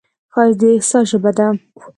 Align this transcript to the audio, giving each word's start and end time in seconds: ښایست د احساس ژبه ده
ښایست 0.33 0.57
د 0.59 0.63
احساس 0.75 1.05
ژبه 1.11 1.31
ده 1.37 1.47